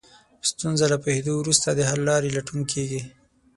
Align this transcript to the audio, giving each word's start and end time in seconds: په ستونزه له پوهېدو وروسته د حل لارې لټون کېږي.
په 0.39 0.45
ستونزه 0.51 0.85
له 0.91 0.97
پوهېدو 1.03 1.31
وروسته 1.37 1.67
د 1.71 1.79
حل 1.89 1.99
لارې 2.09 2.33
لټون 2.37 2.61
کېږي. 2.71 3.01